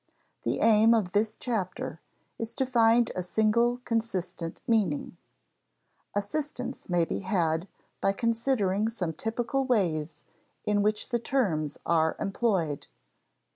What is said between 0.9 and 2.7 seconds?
of this chapter is to